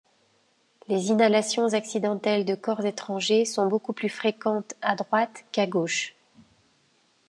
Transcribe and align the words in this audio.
Les 0.87 1.09
inhalations 1.11 1.75
accidentelles 1.75 2.43
de 2.43 2.55
corps 2.55 2.83
étrangers 2.87 3.45
sont 3.45 3.67
beaucoup 3.67 3.93
plus 3.93 4.09
fréquentes 4.09 4.73
à 4.81 4.95
droite 4.95 5.45
qu'à 5.51 5.67
gauche. 5.67 6.15